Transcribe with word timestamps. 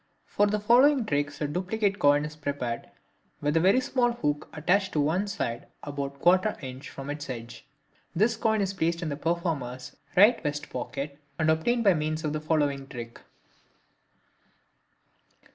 For 0.25 0.47
the 0.47 0.59
following 0.59 1.05
tricks 1.05 1.41
a 1.41 1.47
duplicate 1.47 1.99
coin 1.99 2.25
is 2.25 2.35
prepared 2.35 2.89
with 3.39 3.55
a 3.55 3.59
very 3.59 3.79
small 3.79 4.13
hook 4.13 4.49
attached 4.51 4.93
to 4.93 4.99
one 4.99 5.27
side 5.27 5.67
about 5.83 6.19
¼ 6.21 6.63
in. 6.63 6.81
from 6.81 7.11
its 7.11 7.29
edge. 7.29 7.67
This 8.15 8.35
coin 8.35 8.61
is 8.61 8.73
placed 8.73 9.03
in 9.03 9.09
the 9.09 9.15
performer's 9.15 9.95
right 10.17 10.41
vest 10.41 10.71
pocket, 10.71 11.19
and 11.37 11.51
is 11.51 11.53
obtained 11.55 11.83
by 11.83 11.93
means 11.93 12.23
of 12.23 12.33
the 12.33 12.41
following 12.41 12.87
trick. 12.87 13.21